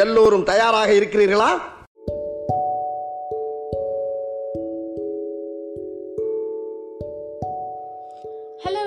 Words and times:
எல்லோரும் 0.00 0.44
தயாராக 0.44 0.90
இருக்கிறீர்களா? 0.92 1.50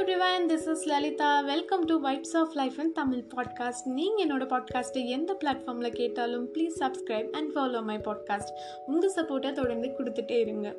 Everyone 0.04 0.46
this 0.48 0.66
is 0.70 0.88
Lalitha 0.88 1.42
welcome 1.42 1.84
to 1.86 2.02
vibes 2.02 2.38
of 2.38 2.54
life 2.54 2.80
and 2.80 2.94
Tamil 2.94 3.22
podcast 3.36 3.86
நீங்கள் 3.86 4.28
என்னோட 4.28 4.46
பாட்காஸ்ட்டை 4.54 5.06
எந்த 5.06 5.38
பிளாட்ஃபார்மில் 5.44 5.90
கேட்டாலும் 5.90 6.48
please 6.54 6.76
subscribe 6.80 7.30
and 7.32 7.56
follow 7.56 7.84
my 7.84 7.98
podcast 7.98 8.52
உங்கள் 8.86 9.14
சப்போர்ட்டை 9.16 9.52
தொடர்ந்து 9.52 9.90
கொடுத்துட்டே 9.98 10.40
இருங்க. 10.40 10.76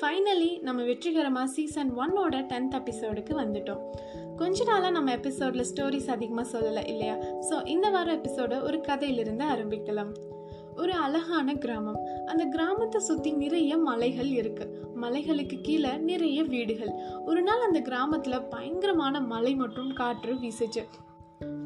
ஃபைனலி 0.00 0.60
நம்ம 0.60 0.82
வெற்றிகரமாக 0.82 1.46
சீசன் 1.46 1.92
ஒன்னோட 1.98 2.44
டென்த் 2.52 2.78
எபிசோடுக்கு 2.82 3.34
வந்துட்டோம். 3.42 3.82
கொஞ்ச 4.36 4.64
நாளாக 4.64 4.90
நம்ம 4.90 5.12
எபிசோடில் 5.12 5.68
ஸ்டோரிஸ் 5.74 6.10
அதிகமாக 6.10 6.58
சொல்லலை 6.58 6.88
இல்லையா? 6.88 7.14
ஸோ 7.50 7.66
இந்த 7.66 7.90
வாரம் 7.90 8.22
எபிசோட 8.22 8.62
ஒரு 8.62 8.80
கதையிலிருந்து 8.80 9.44
ஆரம்பிக்கலாம். 9.44 10.27
ஒரு 10.78 10.92
அழகான 10.92 11.54
கிராமம். 11.54 12.00
அந்த 12.26 12.44
கிராமத்தை 12.44 13.00
சுத்தி 13.00 13.32
நிறைய 13.32 13.76
மலைகள் 13.76 14.26
இருக்கு. 14.26 14.86
மலைகளுக்கு 15.00 15.60
கீழே 15.60 15.96
நிறைய 15.96 16.42
வீடுகள். 16.44 16.90
ஒரு 17.26 17.42
நாள் 17.42 17.60
அந்த 17.60 17.80
கிராமத்துல 17.80 18.48
பயங்கரமான 18.50 19.20
மலை 19.20 19.54
மற்றும் 19.54 19.92
காற்று 19.92 20.34
வீசுச்சு. 20.34 20.84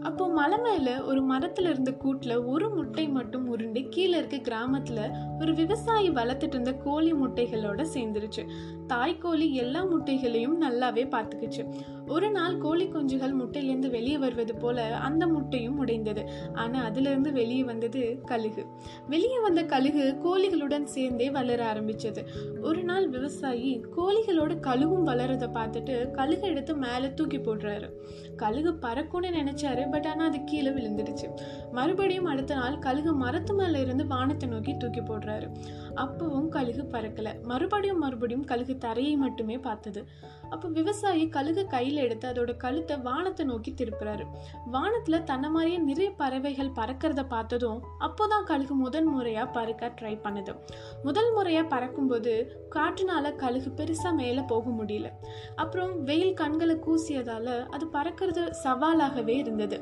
அப்போ 0.03 0.29
மலை 0.29 0.59
மேல 0.59 1.05
ஒரு 1.05 1.23
மரத்துல 1.23 1.71
இருந்த 1.71 1.91
கூட்டுல 1.91 2.47
ஒரு 2.47 2.71
முட்டை 2.71 3.09
மட்டும் 3.09 3.49
உருண்டு 3.49 3.89
கீழே 3.89 4.19
இருக்க 4.19 4.37
கிராமத்துல 4.37 5.01
ஒரு 5.41 5.55
விவசாயி 5.55 6.11
வளர்த்துட்டு 6.11 6.47
இருந்த 6.47 6.73
கோழி 6.73 7.13
முட்டைகளோட 7.13 7.87
சேர்ந்துருச்சு. 7.95 8.49
தாய் 8.87 9.19
கோழி 9.19 9.55
எல்லா 9.55 9.85
முட்டைகளையும் 9.85 10.63
நல்லாவே 10.63 11.05
பார்த்துக்குச்சு. 11.09 11.73
ஒரு 12.13 12.29
நாள் 12.31 12.57
கோழி 12.59 12.87
குஞ்சுகள் 12.87 13.35
முட்டையிலேருந்து 13.41 13.91
வெளியே 13.91 14.19
வருவது 14.19 14.55
போல 14.55 14.87
அந்த 15.09 15.27
முட்டையும் 15.27 15.79
உடைந்தது. 15.79 16.23
ஆனா 16.55 16.79
அதிலிருந்து 16.83 17.31
வெளியே 17.33 17.65
வந்தது 17.65 18.03
கழுகு. 18.25 18.65
வெளியே 19.09 19.39
வந்த 19.41 19.63
கழுகு 19.65 20.05
கோழிகளுடன் 20.25 20.87
சேர்ந்தே 20.95 21.29
வளர 21.31 21.61
ஆரம்பிச்சது. 21.73 22.23
ஒரு 22.63 22.83
நாள் 22.83 23.07
விவசாயி 23.09 23.73
கோழிகளோட 23.97 24.53
கழுகும் 24.69 25.09
வளரத 25.11 25.49
பார்த்துட்டு 25.49 25.95
கழுகு 26.11 26.47
எடுத்து 26.47 26.75
மேலே 26.77 27.11
தூக்கி 27.15 27.39
போடுறாரு. 27.39 27.89
கழுகு 28.37 28.73
பறக்கும்னு 28.83 29.31
நினைச்சாரு 29.39 29.85
பட் 29.91 30.07
ஆனா 30.07 30.25
அது 30.25 30.41
கீழே 30.45 30.71
விழுந்துடுச்சு. 30.71 31.29
மறுபடியும் 31.73 32.31
அடுத்த 32.33 32.55
நாள் 32.55 32.79
கழுகு 32.79 33.15
மரத்து 33.15 33.55
மேல 33.55 33.81
இருந்து 33.81 34.07
வானத்தை 34.07 34.49
நோக்கி 34.49 34.75
தூக்கி 34.77 35.01
போடுறாரு. 35.01 35.49
அப்பவும் 35.97 36.49
கழுகு 36.49 36.85
பறக்கல. 36.93 37.29
மறுபடியும் 37.43 37.99
மறுபடியும் 37.99 38.45
கழுகு 38.45 38.77
தரையை 38.79 39.17
மட்டுமே 39.17 39.59
பார்த்தது. 39.69 40.03
அப்போ 40.51 40.69
விவசாயி 40.69 41.29
கழுகு 41.29 41.63
கையில 41.71 42.02
எடுத்து 42.03 42.27
அதோட 42.33 42.57
கழுத்தை 42.57 42.97
வானத்தை 42.97 43.47
நோக்கி 43.47 43.75
திருப்புறாரு. 43.77 44.25
வானத்துல 44.73 45.23
தன்னை 45.23 45.51
மாதிரியே 45.51 45.79
நிறைய 45.79 46.11
பறவைகள் 46.17 46.71
பறக்கிறத 46.79 47.25
பார்த்ததும் 47.29 47.81
அப்போதான் 48.01 48.45
கழுகு 48.45 48.75
முதன் 48.75 49.09
முறையா 49.17 49.45
பறக்க 49.53 49.93
ட்ரை 50.01 50.15
பண்ணுது. 50.25 50.55
முதல் 51.03 51.31
முறையா 51.37 51.63
பறக்கும்போது 51.69 52.35
காற்றுனால 52.75 53.35
கழுகு 53.37 53.73
பெருசா 53.77 54.13
மேல 54.13 54.43
போக 54.43 54.71
முடியல. 54.71 55.09
அப்புறம் 55.57 55.93
வெயில் 56.05 56.35
கண்களை 56.35 56.77
கூசியதால 56.87 57.49
அது 57.69 57.87
பறக்கிறது 57.87 58.45
சவாலாகவே 58.65 59.37
இருந்தது. 59.37 59.79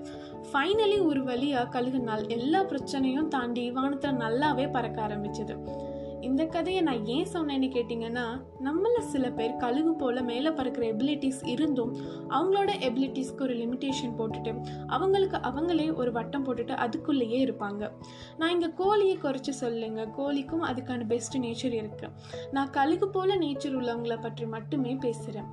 ஃபைனலி 0.53 0.98
ஒரு 1.07 1.23
வழியா 1.25 1.69
கழுகு 1.69 2.01
நாள் 2.01 2.27
எல்லா 2.39 2.63
பிரச்சனையும் 2.63 3.29
தாண்டி 3.29 3.65
வானத்துல 3.73 4.15
நல்லாவே 4.25 4.67
பறக்க 4.73 4.98
ஆரம்பிச்சது. 5.07 5.55
இந்த 6.21 6.45
கதையை 6.45 6.83
நான் 6.83 7.07
ஏன் 7.07 7.27
சொன்னேன்னு 7.33 7.69
கேட்டிங்கன்னா 7.75 8.25
நம்மள 8.65 8.99
சில 8.99 9.31
பேர் 9.31 9.57
கழுகு 9.57 9.95
போல 9.95 10.23
மேலே 10.23 10.51
பறக்கிற 10.51 10.87
எபிலிட்டிஸ் 10.87 11.41
இருந்தும் 11.49 11.93
அவங்களோட 12.29 12.71
எபிலிட்டிஸ்க்கு 12.89 13.41
ஒரு 13.41 13.55
லிமிட்டேஷன் 13.55 14.17
போட்டுட்டு 14.19 14.53
அவங்களுக்கு 14.87 15.37
அவங்களே 15.37 15.95
ஒரு 15.95 16.13
வட்டம் 16.13 16.47
போட்டுட்டு 16.47 16.77
அதுக்குள்ளேயே 16.85 17.41
இருப்பாங்க. 17.47 17.93
நான் 18.37 18.51
இங்கே 18.51 18.71
கோழியை 18.77 19.19
குறைச்சி 19.23 19.55
சொல்லுங்க. 19.63 20.07
கோழிக்கும் 20.19 20.67
அதுக்கான 20.71 21.07
பெஸ்ட் 21.07 21.39
நேச்சர் 21.39 21.77
இருக்குது 21.81 22.13
நான் 22.51 22.71
கழுகு 22.71 23.09
போல 23.09 23.37
நேச்சர் 23.37 23.79
உள்ளவங்களை 23.81 24.21
பற்றி 24.21 24.47
மட்டுமே 24.47 24.95
பேசுகிறேன் 24.95 25.48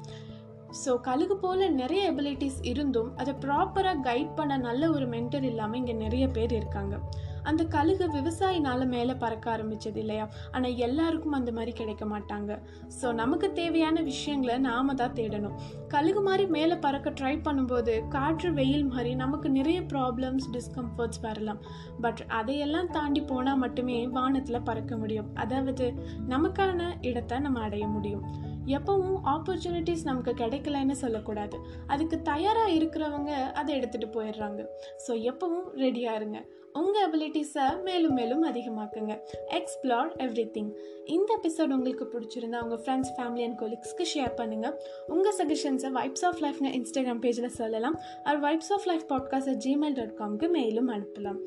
ஸோ 0.86 1.00
கழுகு 1.02 1.38
போல 1.38 1.70
நிறைய 1.70 2.11
எபிலிட்டிஸ் 2.11 2.60
இருந்தும் 2.61 3.17
அதை 3.17 3.33
ப்ராப்பராக 3.33 4.04
கைட் 4.04 4.36
பண்ண 4.36 4.58
நல்ல 4.58 4.92
ஒரு 4.92 5.08
மென்டர் 5.08 5.44
இல்லாமல் 5.44 5.80
இங்கே 5.80 5.94
நிறைய 5.94 6.30
பேர் 6.30 6.52
இருக்காங்க. 6.52 7.00
அந்த 7.44 7.64
கழுகு 7.66 8.11
விவசாயினால 8.11 8.88
மேலே 8.88 9.14
பறக்க 9.14 9.58
ஆரம்பிச்சது 9.58 9.95
இல்லையா? 9.95 10.30
ஆனால் 10.52 10.76
எல்லாருக்கும் 10.76 11.32
அந்த 11.32 11.52
மாதிரி 11.52 11.72
கிடைக்க 11.72 12.06
மாட்டாங்க. 12.06 12.60
ஸோ 13.02 13.14
நமக்கு 13.14 13.52
தேவையான 13.52 14.02
விஷயங்களை 14.02 14.58
நாம 14.58 14.94
தான் 14.94 15.14
தேடணும். 15.14 15.52
கழுகு 15.88 16.22
மாதிரி 16.22 16.45
மேலே 16.45 16.76
பறக்க 16.76 17.10
ட்ரை 17.10 17.42
பண்ணும்போது 17.44 18.08
காற்று 18.08 18.54
வெயில் 18.54 18.86
மாதிரி 18.86 19.16
நமக்கு 19.16 19.50
நிறைய 19.50 19.82
ப்ராப்ளம்ஸ் 19.82 20.48
டிஸ்கம்ஃபர்ட்ஸ் 20.58 21.22
வரலாம். 21.22 21.58
பட் 22.02 22.26
அதையெல்லாம் 22.27 22.89
தாண்டி 22.89 23.22
போனால் 23.22 23.58
மட்டுமே 23.58 24.08
வானத்தில் 24.08 24.61
பறக்க 24.64 24.98
முடியும். 24.98 25.36
அதாவது 25.36 25.94
நமக்கான 26.30 26.95
இடத்தை 27.02 27.39
நம்ம 27.39 27.60
அடைய 27.60 27.88
முடியும். 27.88 28.46
எப்பவும் 28.76 29.17
ஆப்பர்ச்சுனிட்டிஸ் 29.33 30.04
நமக்கு 30.04 30.32
கிடைக்கலன்னு 30.44 30.95
சொல்லக்கூடாது. 31.04 31.58
அதுக்கு 31.88 32.22
தயாராக 32.22 32.76
இருக்கிறவங்க 32.78 33.32
அதை 33.60 33.72
எடுத்துகிட்டு 33.80 34.10
போயிடுறாங்க. 34.17 34.61
ஸோ 35.05 35.14
எப்பவும் 35.32 35.67
ரெடியாக 35.83 36.20
இருங்க. 36.20 36.39
உங்கள் 36.80 37.04
அபிலிட்டிஸை 37.05 37.65
மேலும் 37.88 38.15
மேலும் 38.20 38.43
அதிகமாக்குங்க. 38.49 39.14
எக்ஸ்ப்ளோர் 39.60 40.10
எவ்ரி 40.26 40.45
திங் 40.55 40.71
இந்த 41.15 41.30
எபிசோட் 41.39 41.73
உங்களுக்கு 41.76 42.05
பிடிச்சிருந்தா 42.14 42.61
உங்கள் 42.65 42.82
ஃப்ரெண்ட்ஸ் 42.83 43.11
ஃபேமிலி 43.17 43.43
அண்ட் 43.48 43.58
கொலீக்ஸ்க்கு 43.61 44.05
ஷேர் 44.14 44.33
பண்ணுங்கள் 44.39 44.76
உங்கள் 45.15 45.36
சஜஷன்ஸை 45.39 45.92
வைப்ஸ் 45.99 46.26
ஆஃப் 46.30 46.42
லைஃப்னு 46.45 46.71
இன்ஸ்டாகிராம் 46.80 47.21
பேஜில் 47.26 47.55
சொல்லலாம். 47.60 47.98
அவர் 48.27 48.42
vibes 48.48 48.71
of 48.77 48.88
life 48.92 49.05
podcast 49.14 49.54
Gmail 49.65 49.98
dot 49.99 50.15
காம்க்கு 50.21 50.49
மெயிலும் 50.58 50.92
அனுப்பலாம். 50.95 51.39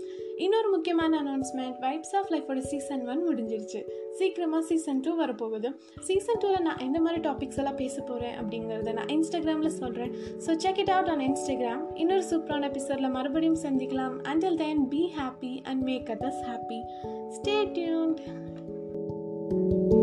இன்னொரு 0.44 0.68
முக்கியமான 0.74 1.12
அனௌன்ஸ்மெண்ட் 1.22 1.78
வைப்ஸ் 1.86 2.14
ஆஃப் 2.18 2.30
லைஃபோட 2.34 2.60
சீசன் 2.72 3.02
ஒன் 3.12 3.22
முடிஞ்சிருச்சு. 3.28 3.80
சீக்கிரமாக 4.18 4.62
சீசன் 4.70 5.02
டூ 5.06 5.12
வரப்போகுது. 5.20 5.68
சீசன் 6.08 6.40
டூவில் 6.42 6.64
நான் 6.68 6.82
எந்த 6.86 6.98
மாதிரி 7.04 7.20
டாபிக்ஸ் 7.28 7.60
எல்லாம் 7.62 7.78
பேச 7.82 7.96
போகிறேன் 8.10 8.34
அப்படிங்கிறத 8.40 8.94
நான் 9.00 9.12
இன்ஸ்டாகிராமில் 9.16 9.76
சொல்கிறேன் 9.82 10.14
so 10.46 10.56
check 10.64 10.80
it 10.84 10.92
out 10.96 11.12
on 11.14 11.24
Instagram 11.28 11.82
இன்னொரு 12.02 12.24
சூப்பரான 12.32 12.68
எபிசோடில் 12.72 13.14
மறுபடியும் 13.18 13.60
சந்திக்கலாம். 13.66 14.16
Until 14.32 14.58
then 14.64 14.82
be 14.94 15.02
happy 15.20 15.62
and 15.66 15.82
make 15.82 16.08
others 16.08 16.40
happy. 16.46 16.82
Stay 17.40 17.66
tuned. 17.74 19.99